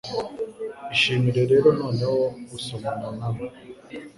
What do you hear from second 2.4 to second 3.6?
gusomana namwe